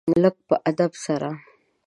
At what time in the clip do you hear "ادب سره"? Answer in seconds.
0.69-1.29